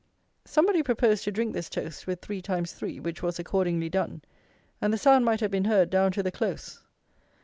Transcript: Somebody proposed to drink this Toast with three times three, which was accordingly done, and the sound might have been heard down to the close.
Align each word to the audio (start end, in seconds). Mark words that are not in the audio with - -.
Somebody 0.45 0.81
proposed 0.81 1.23
to 1.25 1.31
drink 1.31 1.53
this 1.53 1.69
Toast 1.69 2.07
with 2.07 2.21
three 2.23 2.41
times 2.41 2.73
three, 2.73 2.99
which 2.99 3.21
was 3.21 3.37
accordingly 3.37 3.87
done, 3.87 4.23
and 4.81 4.91
the 4.91 4.97
sound 4.97 5.25
might 5.25 5.41
have 5.41 5.51
been 5.51 5.65
heard 5.65 5.91
down 5.91 6.11
to 6.13 6.23
the 6.23 6.31
close. 6.31 6.79